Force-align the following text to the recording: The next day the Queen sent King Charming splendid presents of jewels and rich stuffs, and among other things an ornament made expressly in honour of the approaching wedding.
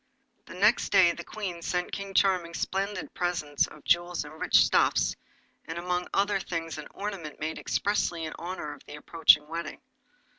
The 0.47 0.55
next 0.55 0.89
day 0.89 1.11
the 1.11 1.23
Queen 1.23 1.61
sent 1.61 1.91
King 1.91 2.15
Charming 2.15 2.55
splendid 2.55 3.13
presents 3.13 3.67
of 3.67 3.83
jewels 3.83 4.23
and 4.25 4.41
rich 4.41 4.55
stuffs, 4.65 5.15
and 5.65 5.77
among 5.77 6.07
other 6.11 6.39
things 6.39 6.79
an 6.79 6.87
ornament 6.95 7.39
made 7.39 7.59
expressly 7.59 8.25
in 8.25 8.33
honour 8.39 8.73
of 8.73 8.83
the 8.87 8.95
approaching 8.95 9.47
wedding. 9.47 9.79